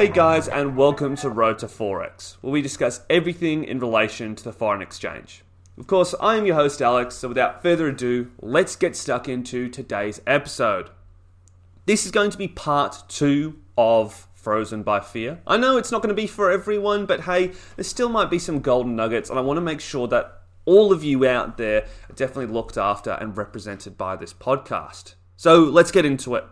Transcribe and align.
Hey 0.00 0.08
guys, 0.08 0.48
and 0.48 0.78
welcome 0.78 1.14
to 1.16 1.28
Road 1.28 1.58
to 1.58 1.66
Forex, 1.66 2.38
where 2.40 2.54
we 2.54 2.62
discuss 2.62 3.02
everything 3.10 3.64
in 3.64 3.80
relation 3.80 4.34
to 4.34 4.42
the 4.42 4.50
foreign 4.50 4.80
exchange. 4.80 5.44
Of 5.76 5.88
course, 5.88 6.14
I 6.18 6.36
am 6.36 6.46
your 6.46 6.54
host 6.54 6.80
Alex, 6.80 7.16
so 7.16 7.28
without 7.28 7.62
further 7.62 7.86
ado, 7.86 8.30
let's 8.40 8.76
get 8.76 8.96
stuck 8.96 9.28
into 9.28 9.68
today's 9.68 10.22
episode. 10.26 10.88
This 11.84 12.06
is 12.06 12.12
going 12.12 12.30
to 12.30 12.38
be 12.38 12.48
part 12.48 13.02
two 13.08 13.58
of 13.76 14.26
Frozen 14.32 14.84
by 14.84 15.00
Fear. 15.00 15.42
I 15.46 15.58
know 15.58 15.76
it's 15.76 15.92
not 15.92 16.00
going 16.00 16.16
to 16.16 16.22
be 16.22 16.26
for 16.26 16.50
everyone, 16.50 17.04
but 17.04 17.24
hey, 17.24 17.48
there 17.76 17.84
still 17.84 18.08
might 18.08 18.30
be 18.30 18.38
some 18.38 18.60
golden 18.60 18.96
nuggets, 18.96 19.28
and 19.28 19.38
I 19.38 19.42
want 19.42 19.58
to 19.58 19.60
make 19.62 19.82
sure 19.82 20.08
that 20.08 20.44
all 20.64 20.94
of 20.94 21.04
you 21.04 21.26
out 21.26 21.58
there 21.58 21.82
are 22.08 22.14
definitely 22.14 22.46
looked 22.46 22.78
after 22.78 23.10
and 23.10 23.36
represented 23.36 23.98
by 23.98 24.16
this 24.16 24.32
podcast. 24.32 25.16
So 25.36 25.62
let's 25.62 25.90
get 25.90 26.06
into 26.06 26.36
it 26.36 26.44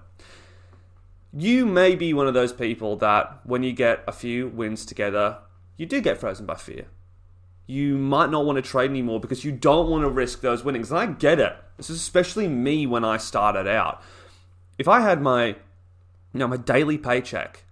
you 1.33 1.67
may 1.67 1.95
be 1.95 2.15
one 2.15 2.27
of 2.27 2.35
those 2.35 2.53
people 2.53 2.97
that 2.97 3.41
when 3.45 3.63
you 3.63 3.73
get 3.73 4.03
a 4.07 4.13
few 4.13 4.49
wins 4.49 4.87
together, 4.87 5.39
you 5.77 5.87
do 5.87 6.01
get 6.01 6.19
frozen 6.19 6.47
by 6.47 6.55
fear. 6.55 6.87
You 7.67 7.99
might 7.99 8.31
not 8.31 8.47
want 8.47 8.57
to 8.57 8.63
trade 8.63 8.91
anymore 8.91 9.21
because 9.21 9.45
you 9.45 9.53
don't 9.53 9.91
want 9.91 10.03
to 10.03 10.09
risk 10.09 10.41
those 10.41 10.65
winnings. 10.65 10.91
And 10.91 10.99
I 10.99 11.07
get 11.07 11.39
it. 11.39 11.55
This 11.77 11.91
is 11.91 12.01
especially 12.01 12.49
me 12.49 12.87
when 12.87 13.05
I 13.05 13.19
started 13.19 13.69
out. 13.69 14.03
If 14.79 14.89
I 14.89 15.01
had 15.01 15.21
my, 15.21 15.49
you 15.49 15.57
know, 16.35 16.49
my 16.49 16.57
daily 16.57 16.97
paycheck 16.97 17.65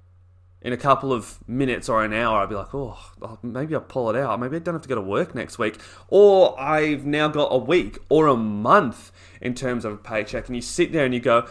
in 0.61 0.73
a 0.73 0.77
couple 0.77 1.12
of 1.12 1.38
minutes 1.48 1.88
or 1.88 2.05
an 2.05 2.12
hour, 2.12 2.41
I'd 2.41 2.48
be 2.50 2.55
like, 2.56 2.75
oh, 2.75 2.98
oh, 3.23 3.38
maybe 3.42 3.75
I'll 3.75 3.80
pull 3.80 4.11
it 4.11 4.16
out. 4.16 4.38
Maybe 4.38 4.56
I 4.56 4.59
don't 4.59 4.75
have 4.75 4.83
to 4.83 4.88
go 4.88 4.97
to 4.97 5.00
work 5.00 5.34
next 5.34 5.59
week. 5.59 5.78
Or 6.09 6.61
I've 6.61 7.06
now 7.06 7.28
got 7.28 7.48
a 7.50 7.59
week 7.59 7.98
or 8.11 8.27
a 8.27 8.36
month 8.36 9.12
in 9.41 9.55
terms 9.55 9.84
of 9.86 9.92
a 9.95 9.97
paycheck. 9.97 10.47
And 10.47 10.56
you 10.56 10.62
sit 10.62 10.92
there 10.92 11.06
and 11.06 11.14
you 11.14 11.20
go, 11.20 11.48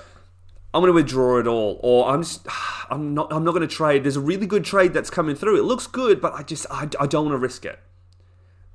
I'm 0.76 0.82
going 0.82 0.90
to 0.90 0.94
withdraw 0.94 1.40
it 1.40 1.48
all, 1.48 1.80
or 1.82 2.10
I'm 2.10 2.22
just, 2.22 2.46
I'm 2.90 3.14
not, 3.14 3.32
I'm 3.32 3.46
not 3.46 3.52
going 3.52 3.66
to 3.66 3.74
trade. 3.74 4.04
There's 4.04 4.18
a 4.18 4.22
really 4.22 4.46
good 4.46 4.66
trade 4.66 4.94
that's 4.94 5.10
coming 5.10 5.34
through. 5.34 5.58
It 5.58 5.64
looks 5.64 5.88
good, 5.88 6.20
but 6.20 6.34
I 6.34 6.44
just, 6.44 6.66
I, 6.70 6.90
I 7.00 7.08
don't 7.08 7.28
want 7.28 7.34
to 7.34 7.38
risk 7.38 7.64
it. 7.64 7.80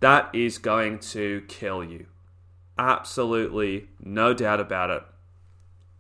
That 0.01 0.35
is 0.35 0.57
going 0.57 1.01
to 1.01 1.43
kill 1.47 1.85
you. 1.85 2.07
Absolutely, 2.79 3.89
no 4.03 4.33
doubt 4.33 4.61
about 4.61 4.89
it. 4.89 5.03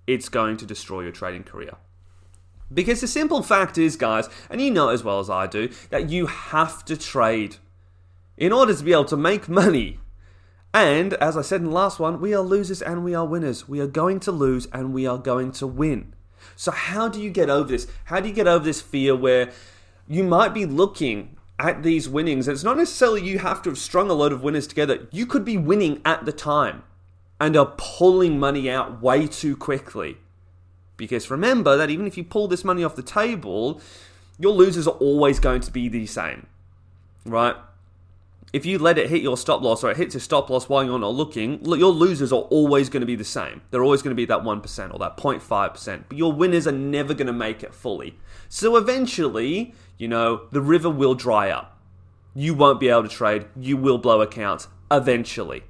It's 0.06 0.30
going 0.30 0.56
to 0.56 0.64
destroy 0.64 1.02
your 1.02 1.12
trading 1.12 1.44
career. 1.44 1.74
Because 2.72 3.02
the 3.02 3.06
simple 3.06 3.42
fact 3.42 3.76
is, 3.76 3.96
guys, 3.96 4.26
and 4.48 4.58
you 4.58 4.70
know 4.70 4.88
as 4.88 5.04
well 5.04 5.20
as 5.20 5.28
I 5.28 5.46
do, 5.46 5.68
that 5.90 6.08
you 6.08 6.28
have 6.28 6.82
to 6.86 6.96
trade 6.96 7.56
in 8.38 8.52
order 8.52 8.74
to 8.74 8.82
be 8.82 8.92
able 8.92 9.04
to 9.04 9.18
make 9.18 9.50
money. 9.50 9.98
And 10.72 11.14
as 11.14 11.36
I 11.36 11.42
said 11.42 11.60
in 11.60 11.68
the 11.68 11.72
last 11.72 11.98
one, 11.98 12.20
we 12.20 12.32
are 12.34 12.42
losers 12.42 12.80
and 12.80 13.04
we 13.04 13.14
are 13.14 13.26
winners. 13.26 13.68
We 13.68 13.80
are 13.80 13.86
going 13.86 14.20
to 14.20 14.32
lose 14.32 14.66
and 14.72 14.92
we 14.92 15.06
are 15.06 15.18
going 15.18 15.52
to 15.52 15.66
win. 15.66 16.14
So, 16.54 16.70
how 16.70 17.08
do 17.08 17.20
you 17.20 17.30
get 17.30 17.50
over 17.50 17.68
this? 17.68 17.86
How 18.04 18.20
do 18.20 18.28
you 18.28 18.34
get 18.34 18.46
over 18.46 18.64
this 18.64 18.80
fear 18.80 19.16
where 19.16 19.50
you 20.06 20.22
might 20.22 20.54
be 20.54 20.66
looking 20.66 21.36
at 21.58 21.82
these 21.82 22.08
winnings? 22.08 22.46
And 22.46 22.54
it's 22.54 22.64
not 22.64 22.76
necessarily 22.76 23.22
you 23.22 23.38
have 23.38 23.62
to 23.62 23.70
have 23.70 23.78
strung 23.78 24.10
a 24.10 24.14
load 24.14 24.32
of 24.32 24.42
winners 24.42 24.66
together. 24.66 25.08
You 25.10 25.26
could 25.26 25.44
be 25.44 25.56
winning 25.56 26.00
at 26.04 26.24
the 26.24 26.32
time 26.32 26.84
and 27.40 27.56
are 27.56 27.74
pulling 27.76 28.38
money 28.38 28.70
out 28.70 29.02
way 29.02 29.26
too 29.26 29.56
quickly. 29.56 30.18
Because 30.96 31.30
remember 31.30 31.76
that 31.78 31.90
even 31.90 32.06
if 32.06 32.18
you 32.18 32.24
pull 32.24 32.46
this 32.46 32.64
money 32.64 32.84
off 32.84 32.94
the 32.94 33.02
table, 33.02 33.80
your 34.38 34.52
losers 34.52 34.86
are 34.86 34.96
always 34.96 35.40
going 35.40 35.62
to 35.62 35.70
be 35.70 35.88
the 35.88 36.06
same, 36.06 36.46
right? 37.24 37.56
If 38.52 38.66
you 38.66 38.78
let 38.78 38.98
it 38.98 39.10
hit 39.10 39.22
your 39.22 39.36
stop 39.36 39.62
loss 39.62 39.84
or 39.84 39.90
it 39.90 39.96
hits 39.96 40.14
your 40.14 40.20
stop 40.20 40.50
loss 40.50 40.68
while 40.68 40.84
you're 40.84 40.98
not 40.98 41.14
looking, 41.14 41.64
your 41.64 41.92
losers 41.92 42.32
are 42.32 42.42
always 42.42 42.88
going 42.88 43.00
to 43.00 43.06
be 43.06 43.16
the 43.16 43.24
same. 43.24 43.62
They're 43.70 43.84
always 43.84 44.02
going 44.02 44.10
to 44.10 44.20
be 44.20 44.24
that 44.26 44.40
1% 44.40 44.94
or 44.94 44.98
that 44.98 45.16
0.5%, 45.16 46.04
but 46.08 46.18
your 46.18 46.32
winners 46.32 46.66
are 46.66 46.72
never 46.72 47.14
going 47.14 47.28
to 47.28 47.32
make 47.32 47.62
it 47.62 47.74
fully. 47.74 48.18
So 48.48 48.76
eventually, 48.76 49.74
you 49.98 50.08
know, 50.08 50.48
the 50.50 50.60
river 50.60 50.90
will 50.90 51.14
dry 51.14 51.50
up. 51.50 51.78
You 52.34 52.54
won't 52.54 52.80
be 52.80 52.88
able 52.88 53.04
to 53.04 53.08
trade. 53.08 53.46
You 53.58 53.76
will 53.76 53.98
blow 53.98 54.20
accounts 54.20 54.68
eventually. 54.90 55.62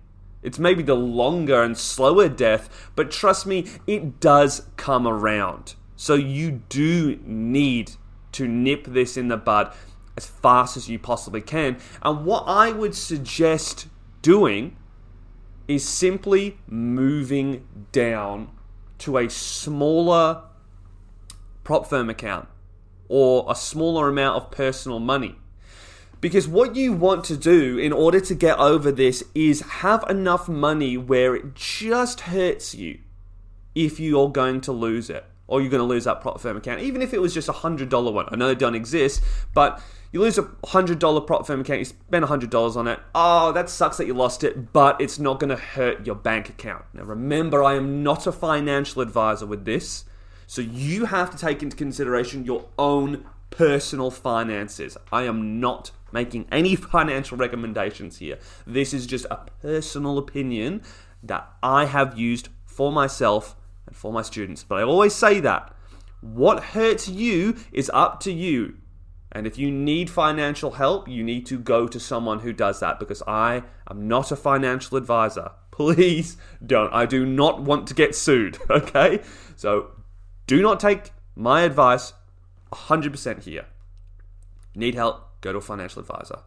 It's 0.42 0.58
maybe 0.58 0.82
the 0.82 0.94
longer 0.94 1.62
and 1.62 1.76
slower 1.76 2.28
death, 2.28 2.90
but 2.96 3.10
trust 3.10 3.46
me, 3.46 3.66
it 3.86 4.20
does 4.20 4.66
come 4.76 5.06
around. 5.06 5.74
So 5.96 6.14
you 6.14 6.62
do 6.70 7.20
need 7.24 7.92
to 8.32 8.48
nip 8.48 8.86
this 8.86 9.16
in 9.18 9.28
the 9.28 9.36
bud 9.36 9.74
as 10.16 10.26
fast 10.26 10.76
as 10.76 10.88
you 10.88 10.98
possibly 10.98 11.40
can. 11.40 11.78
And 12.02 12.24
what 12.24 12.44
I 12.46 12.72
would 12.72 12.94
suggest 12.94 13.88
doing 14.22 14.76
is 15.68 15.86
simply 15.86 16.58
moving 16.66 17.66
down 17.92 18.50
to 18.98 19.18
a 19.18 19.30
smaller 19.30 20.42
prop 21.64 21.86
firm 21.88 22.10
account 22.10 22.48
or 23.08 23.46
a 23.48 23.54
smaller 23.54 24.08
amount 24.08 24.36
of 24.36 24.50
personal 24.50 24.98
money. 24.98 25.36
Because 26.20 26.46
what 26.46 26.76
you 26.76 26.92
want 26.92 27.24
to 27.24 27.36
do 27.36 27.78
in 27.78 27.92
order 27.92 28.20
to 28.20 28.34
get 28.34 28.58
over 28.58 28.92
this 28.92 29.24
is 29.34 29.62
have 29.62 30.04
enough 30.08 30.48
money 30.48 30.96
where 30.96 31.34
it 31.34 31.54
just 31.54 32.22
hurts 32.22 32.74
you 32.74 32.98
if 33.74 33.98
you're 33.98 34.30
going 34.30 34.60
to 34.62 34.72
lose 34.72 35.08
it 35.08 35.24
or 35.50 35.60
you're 35.60 35.68
going 35.68 35.82
to 35.82 35.86
lose 35.86 36.04
that 36.04 36.20
prop 36.20 36.40
firm 36.40 36.56
account, 36.56 36.80
even 36.80 37.02
if 37.02 37.12
it 37.12 37.20
was 37.20 37.34
just 37.34 37.48
a 37.48 37.52
$100 37.52 38.12
one. 38.12 38.26
I 38.30 38.36
know 38.36 38.46
they 38.46 38.54
don't 38.54 38.76
exist, 38.76 39.20
but 39.52 39.82
you 40.12 40.20
lose 40.20 40.38
a 40.38 40.44
$100 40.44 41.26
prop 41.26 41.44
firm 41.44 41.60
account, 41.60 41.80
you 41.80 41.84
spend 41.84 42.24
$100 42.24 42.76
on 42.76 42.86
it. 42.86 43.00
Oh, 43.16 43.50
that 43.50 43.68
sucks 43.68 43.96
that 43.96 44.06
you 44.06 44.14
lost 44.14 44.44
it, 44.44 44.72
but 44.72 45.00
it's 45.00 45.18
not 45.18 45.40
going 45.40 45.50
to 45.50 45.56
hurt 45.56 46.06
your 46.06 46.14
bank 46.14 46.48
account. 46.48 46.84
Now, 46.94 47.02
remember, 47.02 47.64
I 47.64 47.74
am 47.74 48.04
not 48.04 48.28
a 48.28 48.32
financial 48.32 49.02
advisor 49.02 49.44
with 49.44 49.64
this, 49.64 50.04
so 50.46 50.62
you 50.62 51.06
have 51.06 51.30
to 51.32 51.36
take 51.36 51.64
into 51.64 51.76
consideration 51.76 52.44
your 52.44 52.66
own 52.78 53.24
personal 53.50 54.12
finances. 54.12 54.96
I 55.10 55.24
am 55.24 55.58
not 55.58 55.90
making 56.12 56.46
any 56.52 56.76
financial 56.76 57.36
recommendations 57.36 58.18
here. 58.18 58.38
This 58.64 58.94
is 58.94 59.04
just 59.04 59.26
a 59.32 59.46
personal 59.62 60.16
opinion 60.16 60.82
that 61.24 61.52
I 61.60 61.86
have 61.86 62.16
used 62.16 62.50
for 62.64 62.92
myself 62.92 63.56
and 63.90 63.96
for 63.96 64.12
my 64.12 64.22
students. 64.22 64.64
But 64.64 64.76
I 64.76 64.82
always 64.82 65.14
say 65.14 65.40
that 65.40 65.74
what 66.20 66.62
hurts 66.62 67.08
you 67.08 67.56
is 67.72 67.90
up 67.92 68.20
to 68.20 68.32
you. 68.32 68.76
And 69.32 69.46
if 69.46 69.58
you 69.58 69.70
need 69.70 70.10
financial 70.10 70.72
help, 70.72 71.08
you 71.08 71.22
need 71.22 71.46
to 71.46 71.58
go 71.58 71.86
to 71.86 72.00
someone 72.00 72.40
who 72.40 72.52
does 72.52 72.80
that 72.80 72.98
because 72.98 73.22
I 73.26 73.62
am 73.88 74.08
not 74.08 74.32
a 74.32 74.36
financial 74.36 74.96
advisor. 74.96 75.52
Please 75.70 76.36
don't. 76.64 76.92
I 76.92 77.06
do 77.06 77.24
not 77.24 77.62
want 77.62 77.86
to 77.88 77.94
get 77.94 78.14
sued, 78.14 78.58
okay? 78.70 79.22
So 79.56 79.90
do 80.46 80.62
not 80.62 80.80
take 80.80 81.12
my 81.36 81.62
advice 81.62 82.12
100% 82.72 83.44
here. 83.44 83.66
Need 84.74 84.94
help? 84.94 85.40
Go 85.40 85.52
to 85.52 85.58
a 85.58 85.62
financial 85.62 86.00
advisor. 86.00 86.40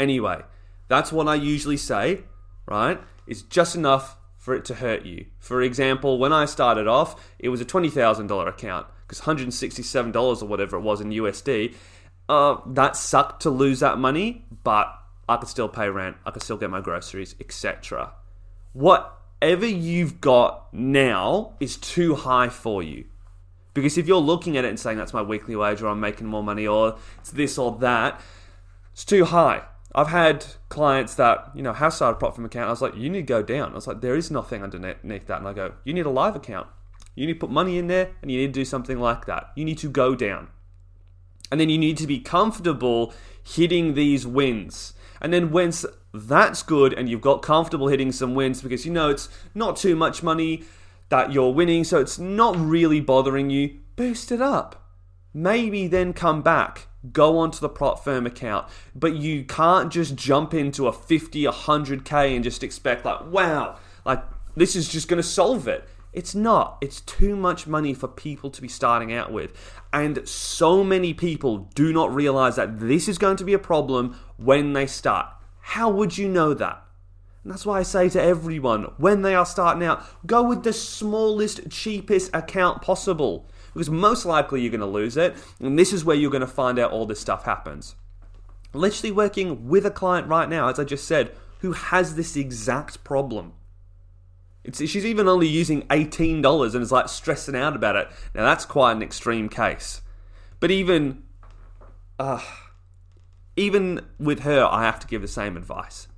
Anyway, 0.00 0.42
that's 0.88 1.12
what 1.12 1.28
I 1.28 1.34
usually 1.34 1.76
say, 1.76 2.22
right? 2.66 3.00
It's 3.26 3.42
just 3.42 3.76
enough 3.76 4.16
for 4.48 4.54
it 4.54 4.64
to 4.64 4.76
hurt 4.76 5.04
you. 5.04 5.26
For 5.38 5.60
example, 5.60 6.16
when 6.16 6.32
I 6.32 6.46
started 6.46 6.86
off, 6.86 7.22
it 7.38 7.50
was 7.50 7.60
a 7.60 7.66
$20,000 7.66 8.48
account 8.48 8.86
because 9.06 9.20
$167 9.20 10.42
or 10.42 10.46
whatever 10.46 10.78
it 10.78 10.80
was 10.80 11.02
in 11.02 11.10
USD 11.10 11.74
uh, 12.30 12.56
that 12.66 12.96
sucked 12.96 13.42
to 13.42 13.50
lose 13.50 13.80
that 13.80 13.98
money, 13.98 14.46
but 14.64 14.90
I 15.28 15.36
could 15.36 15.50
still 15.50 15.68
pay 15.68 15.90
rent, 15.90 16.16
I 16.24 16.30
could 16.30 16.42
still 16.42 16.56
get 16.56 16.70
my 16.70 16.80
groceries, 16.80 17.34
etc. 17.38 18.14
Whatever 18.72 19.66
you've 19.66 20.18
got 20.22 20.72
now 20.72 21.52
is 21.60 21.76
too 21.76 22.14
high 22.14 22.48
for 22.48 22.82
you. 22.82 23.04
Because 23.74 23.98
if 23.98 24.08
you're 24.08 24.16
looking 24.16 24.56
at 24.56 24.64
it 24.64 24.68
and 24.68 24.80
saying 24.80 24.96
that's 24.96 25.12
my 25.12 25.20
weekly 25.20 25.56
wage 25.56 25.82
or 25.82 25.88
I'm 25.88 26.00
making 26.00 26.26
more 26.26 26.42
money 26.42 26.66
or 26.66 26.96
it's 27.18 27.32
this 27.32 27.58
or 27.58 27.76
that, 27.80 28.18
it's 28.94 29.04
too 29.04 29.26
high. 29.26 29.64
I've 29.98 30.06
had 30.06 30.46
clients 30.68 31.16
that, 31.16 31.50
you 31.56 31.62
know, 31.62 31.72
have 31.72 31.92
started 31.92 32.24
a 32.24 32.32
firm 32.32 32.44
account. 32.44 32.68
I 32.68 32.70
was 32.70 32.80
like, 32.80 32.94
you 32.94 33.10
need 33.10 33.18
to 33.18 33.22
go 33.24 33.42
down. 33.42 33.72
I 33.72 33.74
was 33.74 33.88
like, 33.88 34.00
there 34.00 34.14
is 34.14 34.30
nothing 34.30 34.62
underneath 34.62 35.26
that. 35.26 35.38
And 35.38 35.48
I 35.48 35.52
go, 35.52 35.72
you 35.82 35.92
need 35.92 36.06
a 36.06 36.10
live 36.10 36.36
account. 36.36 36.68
You 37.16 37.26
need 37.26 37.32
to 37.32 37.40
put 37.40 37.50
money 37.50 37.78
in 37.78 37.88
there 37.88 38.10
and 38.22 38.30
you 38.30 38.38
need 38.38 38.54
to 38.54 38.60
do 38.60 38.64
something 38.64 39.00
like 39.00 39.26
that. 39.26 39.50
You 39.56 39.64
need 39.64 39.78
to 39.78 39.90
go 39.90 40.14
down. 40.14 40.50
And 41.50 41.60
then 41.60 41.68
you 41.68 41.78
need 41.78 41.96
to 41.96 42.06
be 42.06 42.20
comfortable 42.20 43.12
hitting 43.42 43.94
these 43.94 44.24
wins. 44.24 44.92
And 45.20 45.32
then 45.32 45.50
once 45.50 45.84
that's 46.14 46.62
good 46.62 46.92
and 46.92 47.08
you've 47.08 47.20
got 47.20 47.42
comfortable 47.42 47.88
hitting 47.88 48.12
some 48.12 48.36
wins 48.36 48.62
because 48.62 48.86
you 48.86 48.92
know 48.92 49.10
it's 49.10 49.28
not 49.52 49.76
too 49.76 49.96
much 49.96 50.22
money 50.22 50.62
that 51.08 51.32
you're 51.32 51.52
winning, 51.52 51.82
so 51.82 51.98
it's 51.98 52.20
not 52.20 52.56
really 52.56 53.00
bothering 53.00 53.50
you, 53.50 53.80
boost 53.96 54.30
it 54.30 54.40
up. 54.40 54.92
Maybe 55.34 55.88
then 55.88 56.12
come 56.12 56.42
back, 56.42 56.87
go 57.12 57.38
onto 57.38 57.60
the 57.60 57.68
prop 57.68 58.02
firm 58.02 58.26
account. 58.26 58.66
But 58.94 59.14
you 59.14 59.44
can't 59.44 59.92
just 59.92 60.16
jump 60.16 60.54
into 60.54 60.86
a 60.86 60.92
50, 60.92 61.44
100k 61.44 62.34
and 62.34 62.44
just 62.44 62.62
expect, 62.62 63.04
like, 63.04 63.30
wow, 63.30 63.78
like 64.04 64.22
this 64.56 64.74
is 64.74 64.88
just 64.88 65.08
going 65.08 65.22
to 65.22 65.28
solve 65.28 65.68
it. 65.68 65.88
It's 66.12 66.34
not. 66.34 66.78
It's 66.80 67.02
too 67.02 67.36
much 67.36 67.66
money 67.66 67.94
for 67.94 68.08
people 68.08 68.50
to 68.50 68.62
be 68.62 68.68
starting 68.68 69.12
out 69.12 69.30
with. 69.30 69.52
And 69.92 70.26
so 70.26 70.82
many 70.82 71.14
people 71.14 71.68
do 71.74 71.92
not 71.92 72.12
realize 72.14 72.56
that 72.56 72.80
this 72.80 73.08
is 73.08 73.18
going 73.18 73.36
to 73.36 73.44
be 73.44 73.52
a 73.52 73.58
problem 73.58 74.18
when 74.36 74.72
they 74.72 74.86
start. 74.86 75.28
How 75.60 75.90
would 75.90 76.16
you 76.16 76.28
know 76.28 76.54
that? 76.54 76.82
And 77.44 77.52
that's 77.52 77.66
why 77.66 77.78
I 77.78 77.82
say 77.82 78.08
to 78.08 78.22
everyone 78.22 78.84
when 78.96 79.22
they 79.22 79.34
are 79.34 79.46
starting 79.46 79.84
out, 79.84 80.02
go 80.26 80.42
with 80.42 80.64
the 80.64 80.72
smallest, 80.72 81.70
cheapest 81.70 82.34
account 82.34 82.82
possible. 82.82 83.48
Because 83.78 83.90
most 83.90 84.26
likely 84.26 84.60
you're 84.60 84.72
going 84.72 84.80
to 84.80 84.86
lose 84.86 85.16
it. 85.16 85.36
And 85.60 85.78
this 85.78 85.92
is 85.92 86.04
where 86.04 86.16
you're 86.16 86.32
going 86.32 86.40
to 86.40 86.48
find 86.48 86.80
out 86.80 86.90
all 86.90 87.06
this 87.06 87.20
stuff 87.20 87.44
happens. 87.44 87.94
Literally 88.74 89.12
working 89.12 89.68
with 89.68 89.86
a 89.86 89.90
client 89.92 90.26
right 90.26 90.48
now, 90.48 90.66
as 90.66 90.80
I 90.80 90.84
just 90.84 91.06
said, 91.06 91.30
who 91.60 91.70
has 91.70 92.16
this 92.16 92.34
exact 92.34 93.04
problem. 93.04 93.52
It's, 94.64 94.78
she's 94.78 95.06
even 95.06 95.28
only 95.28 95.46
using 95.46 95.82
$18 95.82 96.74
and 96.74 96.82
is 96.82 96.90
like 96.90 97.08
stressing 97.08 97.54
out 97.54 97.76
about 97.76 97.94
it. 97.94 98.08
Now, 98.34 98.42
that's 98.46 98.64
quite 98.64 98.96
an 98.96 99.02
extreme 99.02 99.48
case. 99.48 100.02
But 100.58 100.72
even, 100.72 101.22
uh, 102.18 102.42
even 103.54 104.00
with 104.18 104.40
her, 104.40 104.66
I 104.68 104.82
have 104.82 104.98
to 104.98 105.06
give 105.06 105.22
the 105.22 105.28
same 105.28 105.56
advice. 105.56 106.08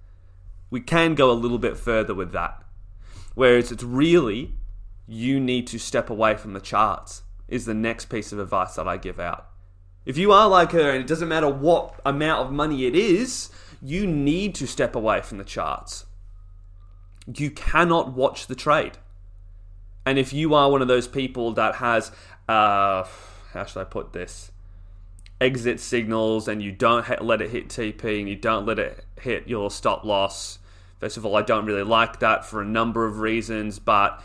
We 0.70 0.80
can 0.80 1.14
go 1.14 1.30
a 1.30 1.32
little 1.32 1.58
bit 1.58 1.76
further 1.76 2.14
with 2.14 2.32
that. 2.32 2.62
Whereas 3.34 3.70
it's 3.70 3.84
really, 3.84 4.54
you 5.06 5.38
need 5.38 5.66
to 5.66 5.78
step 5.78 6.08
away 6.08 6.36
from 6.36 6.54
the 6.54 6.60
charts, 6.60 7.22
is 7.50 7.66
the 7.66 7.74
next 7.74 8.06
piece 8.06 8.32
of 8.32 8.38
advice 8.38 8.76
that 8.76 8.88
I 8.88 8.96
give 8.96 9.20
out. 9.20 9.48
If 10.06 10.16
you 10.16 10.32
are 10.32 10.48
like 10.48 10.72
her 10.72 10.90
and 10.90 11.00
it 11.00 11.06
doesn't 11.06 11.28
matter 11.28 11.48
what 11.48 12.00
amount 12.06 12.46
of 12.46 12.52
money 12.52 12.86
it 12.86 12.94
is, 12.94 13.50
you 13.82 14.06
need 14.06 14.54
to 14.54 14.66
step 14.66 14.94
away 14.94 15.20
from 15.20 15.38
the 15.38 15.44
charts. 15.44 16.06
You 17.36 17.50
cannot 17.50 18.12
watch 18.12 18.46
the 18.46 18.54
trade. 18.54 18.98
And 20.06 20.18
if 20.18 20.32
you 20.32 20.54
are 20.54 20.70
one 20.70 20.80
of 20.80 20.88
those 20.88 21.06
people 21.06 21.52
that 21.52 21.76
has, 21.76 22.10
uh, 22.48 23.04
how 23.52 23.64
should 23.64 23.80
I 23.80 23.84
put 23.84 24.12
this? 24.12 24.50
Exit 25.40 25.80
signals 25.80 26.48
and 26.48 26.62
you 26.62 26.72
don't 26.72 27.22
let 27.22 27.42
it 27.42 27.50
hit 27.50 27.68
TP 27.68 28.20
and 28.20 28.28
you 28.28 28.36
don't 28.36 28.66
let 28.66 28.78
it 28.78 29.04
hit 29.20 29.48
your 29.48 29.70
stop 29.70 30.04
loss. 30.04 30.58
First 30.98 31.16
of 31.16 31.26
all, 31.26 31.36
I 31.36 31.42
don't 31.42 31.66
really 31.66 31.82
like 31.82 32.20
that 32.20 32.44
for 32.44 32.60
a 32.60 32.64
number 32.64 33.06
of 33.06 33.20
reasons, 33.20 33.78
but 33.78 34.22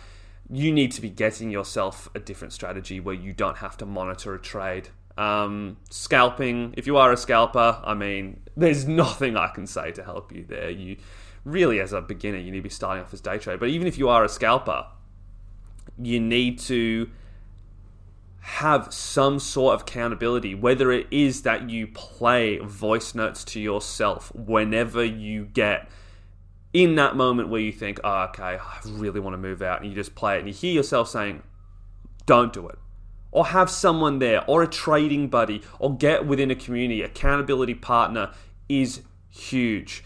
you 0.52 0.72
need 0.72 0.92
to 0.94 1.02
be 1.02 1.10
getting 1.10 1.50
yourself 1.50 2.10
a 2.14 2.20
different 2.20 2.54
strategy 2.54 3.00
where 3.00 3.16
you 3.16 3.34
don't 3.34 3.58
have 3.58 3.78
to 3.78 3.86
monitor 3.86 4.34
a 4.36 4.40
trade. 4.40 4.90
Um, 5.18 5.78
scalping, 5.90 6.74
if 6.78 6.86
you 6.88 6.98
are 6.98 7.12
a 7.12 7.18
scalper, 7.18 7.82
I 7.84 7.94
mean, 7.94 8.42
there's 8.56 8.88
nothing 8.88 9.38
I 9.38 9.48
can 9.48 9.68
say 9.68 9.92
to 9.92 10.04
help 10.04 10.32
you 10.32 10.46
there. 10.48 10.70
You 10.70 10.98
really, 11.44 11.80
as 11.80 11.94
a 11.94 12.02
beginner, 12.02 12.38
you 12.38 12.52
need 12.52 12.60
to 12.60 12.64
be 12.64 12.70
starting 12.70 13.04
off 13.04 13.14
as 13.14 13.22
day 13.22 13.38
trade. 13.38 13.60
But 13.60 13.70
even 13.70 13.88
if 13.88 13.98
you 13.98 14.10
are 14.10 14.24
a 14.24 14.30
scalper, 14.30 14.86
you 15.98 16.20
need 16.20 16.60
to 16.60 17.10
have 18.40 18.94
some 18.94 19.40
sort 19.40 19.74
of 19.74 19.82
accountability, 19.82 20.54
whether 20.54 20.92
it 20.92 21.08
is 21.10 21.42
that 21.42 21.68
you 21.68 21.88
play 21.88 22.60
voice 22.60 23.16
notes 23.16 23.44
to 23.44 23.60
yourself 23.60 24.32
whenever 24.36 25.04
you 25.04 25.46
get 25.46 25.90
in 26.75 26.95
that 26.95 27.16
moment 27.16 27.50
where 27.50 27.62
you 27.62 27.72
think, 27.72 28.00
oh, 28.04 28.24
okay, 28.24 28.57
I 28.60 28.80
really 28.86 29.19
want 29.19 29.33
to 29.33 29.38
move 29.38 29.62
out, 29.62 29.81
and 29.81 29.89
you 29.89 29.95
just 29.95 30.13
play 30.13 30.36
it, 30.36 30.39
and 30.39 30.48
you 30.48 30.54
hear 30.54 30.74
yourself 30.74 31.10
saying, 31.10 31.42
don't 32.25 32.51
do 32.54 32.68
it 32.68 32.77
or 33.36 33.48
have 33.48 33.69
someone 33.69 34.19
there, 34.19 34.50
or 34.50 34.63
a 34.63 34.68
trading 34.68 35.27
buddy, 35.27 35.62
or 35.77 35.94
get 35.94 36.25
within 36.25 36.50
a 36.50 36.56
community. 36.56 37.01
Accountability 37.01 37.74
partner 37.74 38.31
is 38.69 39.01
huge. 39.30 40.06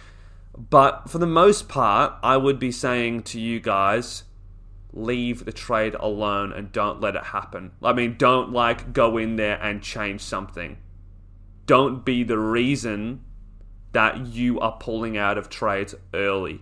But 0.58 1.08
for 1.08 1.20
the 1.20 1.28
most 1.28 1.70
part, 1.70 2.14
I 2.24 2.38
would 2.38 2.58
be 2.58 2.72
saying 2.72 3.22
to 3.24 3.40
you 3.40 3.60
guys, 3.60 4.24
leave 4.92 5.46
the 5.46 5.52
trade 5.52 5.94
alone 6.00 6.52
and 6.52 6.72
don't 6.72 7.02
let 7.02 7.16
it 7.16 7.26
happen. 7.26 7.72
I 7.84 7.94
mean, 7.94 8.16
don't 8.18 8.52
like 8.52 8.94
go 8.94 9.16
in 9.18 9.36
there 9.36 9.62
and 9.62 9.84
change 9.84 10.22
something. 10.22 10.78
Don't 11.68 12.04
be 12.04 12.24
the 12.24 12.40
reason 12.40 13.24
that 13.92 14.28
you 14.28 14.60
are 14.60 14.74
pulling 14.74 15.18
out 15.18 15.38
of 15.38 15.50
trades 15.50 15.96
early. 16.14 16.62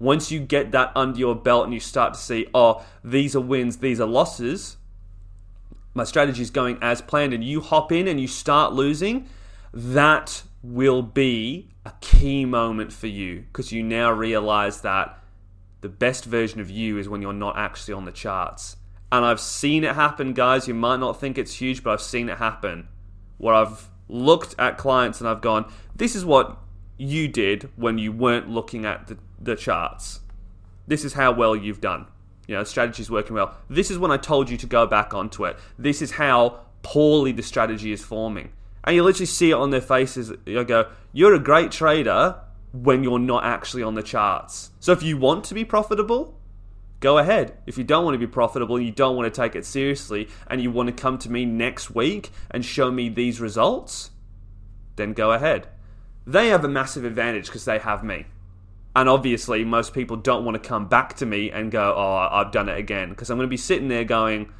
Once 0.00 0.30
you 0.30 0.38
get 0.38 0.70
that 0.72 0.92
under 0.94 1.18
your 1.18 1.34
belt 1.34 1.64
and 1.64 1.74
you 1.74 1.80
start 1.80 2.14
to 2.14 2.20
see, 2.20 2.46
oh, 2.54 2.84
these 3.02 3.34
are 3.34 3.40
wins, 3.40 3.78
these 3.78 4.00
are 4.00 4.06
losses, 4.06 4.76
my 5.94 6.04
strategy 6.04 6.42
is 6.42 6.50
going 6.50 6.78
as 6.80 7.02
planned, 7.02 7.34
and 7.34 7.42
you 7.42 7.60
hop 7.60 7.90
in 7.90 8.06
and 8.06 8.20
you 8.20 8.28
start 8.28 8.72
losing, 8.72 9.28
that 9.72 10.42
will 10.62 11.02
be 11.02 11.68
a 11.84 11.92
key 12.00 12.44
moment 12.44 12.92
for 12.92 13.06
you 13.06 13.44
because 13.52 13.72
you 13.72 13.82
now 13.82 14.10
realize 14.10 14.82
that 14.82 15.18
the 15.80 15.88
best 15.88 16.24
version 16.24 16.60
of 16.60 16.70
you 16.70 16.98
is 16.98 17.08
when 17.08 17.22
you're 17.22 17.32
not 17.32 17.56
actually 17.56 17.94
on 17.94 18.04
the 18.04 18.12
charts. 18.12 18.76
And 19.10 19.24
I've 19.24 19.40
seen 19.40 19.84
it 19.84 19.94
happen, 19.94 20.34
guys. 20.34 20.68
You 20.68 20.74
might 20.74 21.00
not 21.00 21.18
think 21.18 21.38
it's 21.38 21.54
huge, 21.54 21.82
but 21.82 21.92
I've 21.92 22.02
seen 22.02 22.28
it 22.28 22.38
happen 22.38 22.88
where 23.38 23.54
I've 23.54 23.88
looked 24.08 24.54
at 24.58 24.78
clients 24.78 25.20
and 25.20 25.28
I've 25.28 25.40
gone, 25.40 25.70
this 25.94 26.16
is 26.16 26.24
what 26.24 26.58
you 26.96 27.28
did 27.28 27.70
when 27.76 27.98
you 27.98 28.12
weren't 28.12 28.48
looking 28.48 28.84
at 28.84 29.06
the, 29.06 29.18
the 29.40 29.56
charts. 29.56 30.20
This 30.86 31.04
is 31.04 31.12
how 31.12 31.32
well 31.32 31.54
you've 31.54 31.80
done 31.80 32.06
you 32.48 32.54
know, 32.54 32.64
strategy's 32.64 33.10
working 33.10 33.36
well. 33.36 33.54
This 33.68 33.90
is 33.90 33.98
when 33.98 34.10
I 34.10 34.16
told 34.16 34.50
you 34.50 34.56
to 34.56 34.66
go 34.66 34.86
back 34.86 35.14
onto 35.14 35.44
it. 35.44 35.58
This 35.78 36.02
is 36.02 36.12
how 36.12 36.60
poorly 36.82 37.30
the 37.30 37.42
strategy 37.42 37.92
is 37.92 38.02
forming. 38.02 38.50
And 38.82 38.96
you 38.96 39.04
literally 39.04 39.26
see 39.26 39.50
it 39.50 39.54
on 39.54 39.70
their 39.70 39.82
faces. 39.82 40.32
You 40.46 40.64
go, 40.64 40.90
you're 41.12 41.34
a 41.34 41.38
great 41.38 41.70
trader 41.70 42.40
when 42.72 43.04
you're 43.04 43.18
not 43.18 43.44
actually 43.44 43.82
on 43.82 43.94
the 43.94 44.02
charts. 44.02 44.70
So 44.80 44.92
if 44.92 45.02
you 45.02 45.18
want 45.18 45.44
to 45.44 45.54
be 45.54 45.64
profitable, 45.64 46.37
go 47.00 47.18
ahead. 47.18 47.56
If 47.66 47.78
you 47.78 47.84
don't 47.84 48.04
want 48.04 48.14
to 48.14 48.18
be 48.18 48.26
profitable, 48.26 48.80
you 48.80 48.90
don't 48.90 49.16
want 49.16 49.32
to 49.32 49.40
take 49.40 49.54
it 49.54 49.64
seriously, 49.64 50.28
and 50.46 50.62
you 50.62 50.70
want 50.70 50.88
to 50.88 50.92
come 50.92 51.18
to 51.18 51.30
me 51.30 51.44
next 51.44 51.90
week 51.90 52.30
and 52.50 52.64
show 52.64 52.90
me 52.90 53.08
these 53.08 53.40
results, 53.40 54.10
then 54.96 55.12
go 55.12 55.32
ahead. 55.32 55.68
They 56.26 56.48
have 56.48 56.64
a 56.64 56.68
massive 56.68 57.04
advantage 57.04 57.46
because 57.46 57.64
they 57.64 57.78
have 57.78 58.04
me. 58.04 58.26
And 58.94 59.08
obviously, 59.08 59.64
most 59.64 59.94
people 59.94 60.16
don't 60.16 60.44
want 60.44 60.60
to 60.60 60.68
come 60.68 60.88
back 60.88 61.14
to 61.16 61.26
me 61.26 61.50
and 61.50 61.70
go, 61.70 61.94
oh, 61.96 62.28
I've 62.30 62.50
done 62.50 62.68
it 62.68 62.76
again. 62.76 63.10
Because 63.10 63.30
I'm 63.30 63.38
going 63.38 63.46
to 63.46 63.50
be 63.50 63.56
sitting 63.56 63.88
there 63.88 64.04
going, 64.04 64.52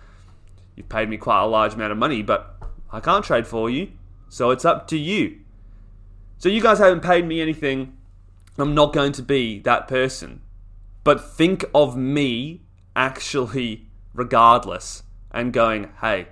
you've 0.76 0.88
paid 0.88 1.08
me 1.08 1.16
quite 1.16 1.42
a 1.42 1.46
large 1.46 1.74
amount 1.74 1.92
of 1.92 1.98
money, 1.98 2.22
but 2.22 2.56
I 2.90 3.00
can't 3.00 3.24
trade 3.24 3.46
for 3.46 3.68
you. 3.68 3.90
So 4.28 4.50
it's 4.50 4.64
up 4.64 4.86
to 4.88 4.98
you. 4.98 5.40
So 6.38 6.48
you 6.48 6.60
guys 6.60 6.78
haven't 6.78 7.02
paid 7.02 7.26
me 7.26 7.40
anything. 7.40 7.96
I'm 8.58 8.74
not 8.74 8.92
going 8.92 9.12
to 9.12 9.22
be 9.22 9.58
that 9.60 9.88
person. 9.88 10.40
But 11.04 11.24
think 11.24 11.64
of 11.74 11.96
me 11.96 12.62
actually, 12.94 13.86
regardless, 14.12 15.02
and 15.30 15.52
going, 15.52 15.90
hey, 16.00 16.28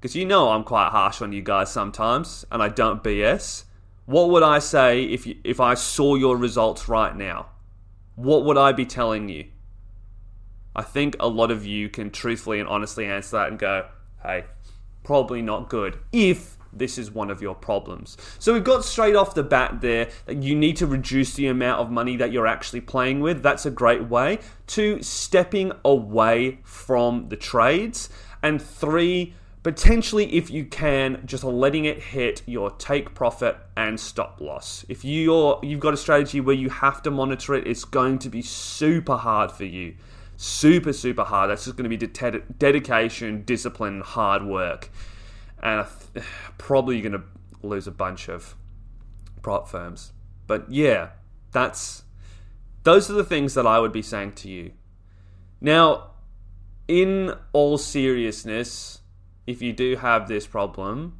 because 0.00 0.16
you 0.16 0.24
know 0.24 0.50
I'm 0.50 0.64
quite 0.64 0.90
harsh 0.90 1.20
on 1.20 1.32
you 1.32 1.42
guys 1.42 1.70
sometimes, 1.70 2.44
and 2.50 2.62
I 2.62 2.68
don't 2.68 3.04
BS. 3.04 3.64
What 4.06 4.30
would 4.30 4.42
I 4.42 4.58
say 4.58 5.04
if 5.04 5.26
you, 5.26 5.36
if 5.44 5.60
I 5.60 5.74
saw 5.74 6.14
your 6.14 6.36
results 6.36 6.88
right 6.88 7.14
now? 7.14 7.46
What 8.16 8.44
would 8.44 8.56
I 8.56 8.72
be 8.72 8.86
telling 8.86 9.28
you? 9.28 9.46
I 10.74 10.82
think 10.82 11.16
a 11.20 11.28
lot 11.28 11.50
of 11.50 11.66
you 11.66 11.88
can 11.88 12.10
truthfully 12.10 12.60
and 12.60 12.68
honestly 12.68 13.04
answer 13.06 13.36
that 13.36 13.48
and 13.48 13.58
go, 13.58 13.88
"Hey, 14.22 14.46
probably 15.04 15.42
not 15.42 15.68
good." 15.68 15.98
If 16.12 16.56
this 16.72 16.98
is 16.98 17.10
one 17.10 17.30
of 17.30 17.42
your 17.42 17.54
problems. 17.54 18.16
So 18.38 18.52
we've 18.52 18.64
got 18.64 18.84
straight 18.84 19.16
off 19.16 19.34
the 19.34 19.42
bat 19.42 19.80
there 19.80 20.08
that 20.26 20.42
you 20.42 20.54
need 20.54 20.76
to 20.76 20.86
reduce 20.86 21.34
the 21.34 21.46
amount 21.46 21.80
of 21.80 21.90
money 21.90 22.16
that 22.16 22.32
you're 22.32 22.46
actually 22.46 22.80
playing 22.80 23.20
with. 23.20 23.42
That's 23.42 23.66
a 23.66 23.70
great 23.70 24.08
way. 24.08 24.38
Two, 24.66 25.02
stepping 25.02 25.72
away 25.84 26.58
from 26.62 27.28
the 27.28 27.36
trades. 27.36 28.08
And 28.42 28.60
three, 28.60 29.34
potentially 29.62 30.32
if 30.32 30.50
you 30.50 30.64
can 30.64 31.20
just 31.26 31.44
letting 31.44 31.84
it 31.84 32.02
hit 32.02 32.42
your 32.46 32.70
take 32.72 33.14
profit 33.14 33.56
and 33.76 34.00
stop 34.00 34.40
loss 34.40 34.86
if 34.88 35.04
you're 35.04 35.60
you've 35.62 35.80
got 35.80 35.92
a 35.92 35.98
strategy 35.98 36.40
where 36.40 36.54
you 36.54 36.70
have 36.70 37.02
to 37.02 37.10
monitor 37.10 37.54
it 37.54 37.66
it's 37.66 37.84
going 37.84 38.18
to 38.18 38.30
be 38.30 38.40
super 38.40 39.16
hard 39.16 39.52
for 39.52 39.66
you 39.66 39.94
super 40.38 40.94
super 40.94 41.24
hard 41.24 41.50
that's 41.50 41.66
just 41.66 41.76
going 41.76 41.88
to 41.88 41.94
be 41.94 42.06
de- 42.06 42.42
dedication 42.58 43.42
discipline 43.44 44.00
hard 44.00 44.42
work 44.42 44.88
and 45.62 45.86
th- 46.14 46.24
probably 46.58 46.98
you're 46.98 47.10
going 47.10 47.22
to 47.22 47.66
lose 47.66 47.86
a 47.86 47.92
bunch 47.92 48.28
of 48.28 48.54
prop 49.42 49.68
firms 49.68 50.12
but 50.46 50.70
yeah 50.70 51.10
that's 51.52 52.04
those 52.84 53.10
are 53.10 53.14
the 53.14 53.24
things 53.24 53.54
that 53.54 53.66
i 53.66 53.78
would 53.78 53.92
be 53.92 54.02
saying 54.02 54.32
to 54.32 54.48
you 54.48 54.72
now 55.60 56.10
in 56.88 57.32
all 57.52 57.78
seriousness 57.78 59.00
if 59.50 59.60
you 59.60 59.72
do 59.72 59.96
have 59.96 60.28
this 60.28 60.46
problem, 60.46 61.18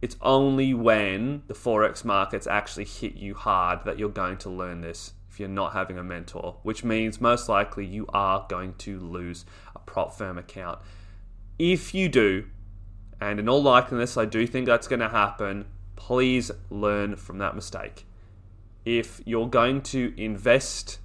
it's 0.00 0.16
only 0.22 0.72
when 0.72 1.42
the 1.48 1.54
forex 1.54 2.04
markets 2.04 2.46
actually 2.46 2.84
hit 2.84 3.14
you 3.14 3.34
hard 3.34 3.84
that 3.84 3.98
you're 3.98 4.08
going 4.08 4.36
to 4.38 4.50
learn 4.50 4.82
this 4.82 5.14
if 5.28 5.40
you're 5.40 5.48
not 5.48 5.72
having 5.72 5.98
a 5.98 6.04
mentor, 6.04 6.58
which 6.62 6.84
means 6.84 7.20
most 7.20 7.48
likely 7.48 7.84
you 7.84 8.06
are 8.10 8.46
going 8.48 8.74
to 8.74 9.00
lose 9.00 9.44
a 9.74 9.78
prop 9.80 10.16
firm 10.16 10.38
account. 10.38 10.78
If 11.58 11.94
you 11.94 12.08
do, 12.08 12.46
and 13.20 13.40
in 13.40 13.48
all 13.48 13.62
likeliness, 13.62 14.20
I 14.20 14.24
do 14.24 14.46
think 14.46 14.66
that's 14.66 14.88
going 14.88 15.00
to 15.00 15.08
happen, 15.08 15.66
please 15.96 16.50
learn 16.70 17.16
from 17.16 17.38
that 17.38 17.54
mistake. 17.54 18.06
If 18.84 19.20
you're 19.24 19.48
going 19.48 19.82
to 19.82 20.14
invest 20.16 20.98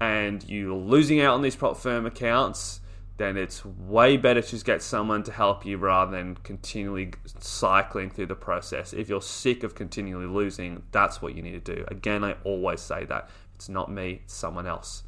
and 0.00 0.44
you're 0.48 0.76
losing 0.76 1.20
out 1.20 1.34
on 1.34 1.42
these 1.42 1.56
prop 1.56 1.76
firm 1.76 2.06
accounts, 2.06 2.80
then 3.16 3.36
it's 3.36 3.64
way 3.64 4.16
better 4.16 4.42
to 4.42 4.48
just 4.48 4.64
get 4.64 4.82
someone 4.82 5.22
to 5.22 5.32
help 5.32 5.64
you 5.64 5.76
rather 5.76 6.10
than 6.10 6.36
continually 6.36 7.12
cycling 7.38 8.10
through 8.10 8.26
the 8.26 8.34
process. 8.34 8.92
If 8.92 9.08
you're 9.08 9.22
sick 9.22 9.62
of 9.62 9.74
continually 9.74 10.26
losing, 10.26 10.82
that's 10.90 11.22
what 11.22 11.34
you 11.34 11.42
need 11.42 11.64
to 11.64 11.74
do. 11.74 11.84
Again, 11.88 12.24
I 12.24 12.34
always 12.44 12.80
say 12.80 13.04
that. 13.04 13.30
It's 13.54 13.68
not 13.68 13.90
me, 13.90 14.22
it's 14.24 14.34
someone 14.34 14.66
else. 14.66 15.04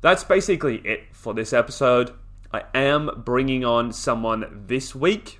That's 0.00 0.24
basically 0.24 0.76
it 0.78 1.14
for 1.14 1.34
this 1.34 1.52
episode. 1.52 2.12
I 2.52 2.64
am 2.74 3.22
bringing 3.24 3.66
on 3.66 3.92
someone 3.92 4.64
this 4.66 4.94
week 4.94 5.39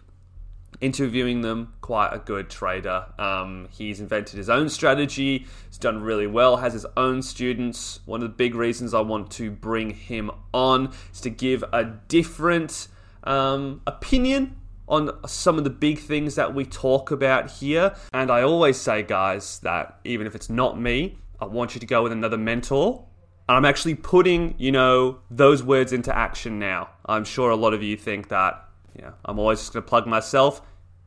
interviewing 0.80 1.42
them, 1.42 1.74
quite 1.80 2.12
a 2.12 2.18
good 2.18 2.48
trader. 2.48 3.06
Um, 3.18 3.68
he's 3.70 4.00
invented 4.00 4.36
his 4.36 4.48
own 4.48 4.68
strategy, 4.68 5.46
he's 5.68 5.78
done 5.78 6.02
really 6.02 6.26
well, 6.26 6.58
has 6.58 6.72
his 6.72 6.86
own 6.96 7.22
students. 7.22 8.00
One 8.06 8.22
of 8.22 8.28
the 8.28 8.34
big 8.34 8.54
reasons 8.54 8.94
I 8.94 9.00
want 9.00 9.30
to 9.32 9.50
bring 9.50 9.90
him 9.90 10.30
on 10.54 10.92
is 11.12 11.20
to 11.22 11.30
give 11.30 11.64
a 11.72 11.84
different 11.84 12.88
um, 13.24 13.82
opinion 13.86 14.56
on 14.88 15.10
some 15.26 15.56
of 15.56 15.64
the 15.64 15.70
big 15.70 16.00
things 16.00 16.34
that 16.34 16.54
we 16.54 16.64
talk 16.64 17.10
about 17.10 17.50
here. 17.50 17.94
And 18.12 18.30
I 18.30 18.42
always 18.42 18.76
say, 18.76 19.02
guys, 19.02 19.60
that 19.60 20.00
even 20.04 20.26
if 20.26 20.34
it's 20.34 20.50
not 20.50 20.80
me, 20.80 21.16
I 21.40 21.44
want 21.44 21.74
you 21.74 21.80
to 21.80 21.86
go 21.86 22.02
with 22.02 22.12
another 22.12 22.36
mentor. 22.36 23.06
And 23.48 23.56
I'm 23.56 23.64
actually 23.64 23.94
putting, 23.94 24.54
you 24.58 24.72
know, 24.72 25.20
those 25.30 25.62
words 25.62 25.92
into 25.92 26.16
action 26.16 26.58
now. 26.58 26.90
I'm 27.06 27.24
sure 27.24 27.50
a 27.50 27.56
lot 27.56 27.72
of 27.72 27.82
you 27.82 27.96
think 27.96 28.28
that, 28.28 28.64
yeah, 29.00 29.12
I'm 29.24 29.38
always 29.38 29.58
just 29.58 29.72
going 29.72 29.82
to 29.82 29.88
plug 29.88 30.06
myself 30.06 30.62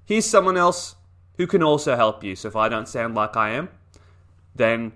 here's 0.05 0.25
someone 0.25 0.57
else 0.57 0.95
who 1.37 1.47
can 1.47 1.63
also 1.63 1.95
help 1.95 2.23
you. 2.23 2.35
So 2.35 2.47
if 2.47 2.55
I 2.55 2.69
don't 2.69 2.87
sound 2.87 3.15
like 3.15 3.35
I 3.35 3.51
am, 3.51 3.69
then 4.55 4.93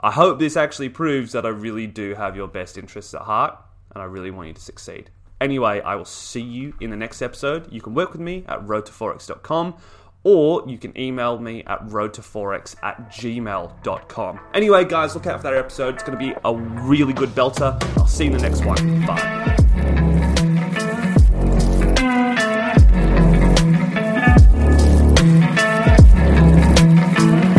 I 0.00 0.10
hope 0.10 0.38
this 0.38 0.56
actually 0.56 0.88
proves 0.88 1.32
that 1.32 1.44
I 1.44 1.50
really 1.50 1.86
do 1.86 2.14
have 2.14 2.36
your 2.36 2.48
best 2.48 2.78
interests 2.78 3.14
at 3.14 3.22
heart 3.22 3.58
and 3.94 4.02
I 4.02 4.06
really 4.06 4.30
want 4.30 4.48
you 4.48 4.54
to 4.54 4.60
succeed. 4.60 5.10
Anyway, 5.40 5.80
I 5.80 5.94
will 5.96 6.04
see 6.04 6.40
you 6.40 6.74
in 6.80 6.90
the 6.90 6.96
next 6.96 7.20
episode. 7.20 7.70
You 7.70 7.80
can 7.80 7.94
work 7.94 8.12
with 8.12 8.20
me 8.20 8.44
at 8.48 8.60
roadtoforex.com 8.60 9.74
or 10.22 10.64
you 10.66 10.78
can 10.78 10.98
email 10.98 11.38
me 11.38 11.62
at 11.64 11.84
roadtoforex 11.86 12.76
at 12.82 13.10
gmail.com. 13.10 14.40
Anyway, 14.54 14.84
guys, 14.86 15.14
look 15.14 15.26
out 15.26 15.42
for 15.42 15.50
that 15.50 15.54
episode. 15.54 15.94
It's 15.94 16.04
going 16.04 16.18
to 16.18 16.24
be 16.24 16.34
a 16.44 16.54
really 16.54 17.12
good 17.12 17.30
belter. 17.30 17.82
I'll 17.98 18.06
see 18.06 18.24
you 18.24 18.30
in 18.30 18.38
the 18.38 18.42
next 18.42 18.64
one. 18.64 19.04
Bye. 19.04 19.63